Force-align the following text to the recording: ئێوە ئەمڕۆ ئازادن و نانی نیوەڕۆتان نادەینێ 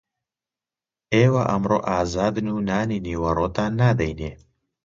ئێوە 1.13 1.43
ئەمڕۆ 1.49 1.79
ئازادن 1.89 2.47
و 2.51 2.59
نانی 2.67 2.99
نیوەڕۆتان 3.07 3.71
نادەینێ 3.79 4.31